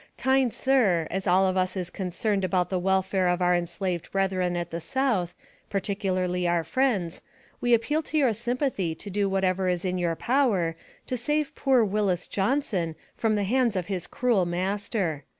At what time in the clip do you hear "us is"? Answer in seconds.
1.55-1.91